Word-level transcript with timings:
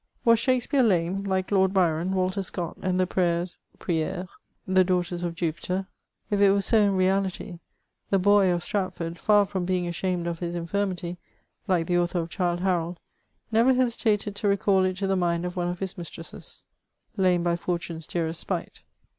Was 0.25 0.39
Shakspeare 0.39 0.81
lame, 0.81 1.23
like 1.25 1.51
Lord 1.51 1.75
Byron, 1.75 2.13
Walter 2.13 2.41
Scott, 2.41 2.75
and 2.81 2.99
the 2.99 3.05
Prayers 3.05 3.59
(prieres), 3.77 4.27
the 4.65 4.83
daughters 4.83 5.21
of 5.21 5.35
Jupiter? 5.35 5.85
If 6.31 6.41
it 6.41 6.49
was 6.49 6.65
so 6.65 6.81
in 6.81 6.95
reality, 6.95 7.59
the 8.09 8.17
Bor 8.17 8.43
of 8.45 8.63
Stratford, 8.63 9.19
far 9.19 9.45
from 9.45 9.63
being 9.63 9.85
ashamed 9.87 10.25
of 10.25 10.39
his 10.39 10.55
infirmity, 10.55 11.19
like 11.67 11.85
the 11.85 11.99
author 11.99 12.17
of 12.17 12.29
*^ 12.29 12.31
Childe 12.31 12.61
Harold," 12.61 12.99
never 13.51 13.75
hesi 13.75 14.15
tated 14.15 14.33
to 14.33 14.47
recal 14.47 14.85
it 14.85 14.97
to 14.97 15.05
the 15.05 15.15
mind 15.15 15.45
of 15.45 15.55
one 15.55 15.67
of 15.67 15.77
his 15.77 15.95
mistresses:—,,, 15.95 16.65
lame 17.15 17.43
by 17.43 17.55
fortune's 17.55 18.07
dearest 18.07 18.39
spite." 18.39 18.81